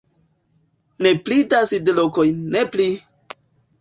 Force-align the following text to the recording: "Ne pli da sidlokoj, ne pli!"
"Ne 1.07 1.11
pli 1.27 1.37
da 1.51 1.59
sidlokoj, 1.73 2.27
ne 2.57 2.65
pli!" 2.77 2.89